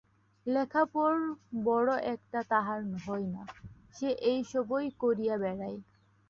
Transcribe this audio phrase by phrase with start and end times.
[0.45, 1.21] লেখাপড়
[1.63, 3.43] বড় একটা তাহার হয় না,
[3.93, 5.79] সে এই সবই করিয়া বেড়ায়।